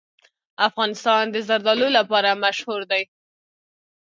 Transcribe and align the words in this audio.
افغانستان 0.67 1.23
د 1.31 1.35
زردالو 1.47 1.87
لپاره 1.97 2.39
مشهور 2.43 2.81
دی. 2.91 3.03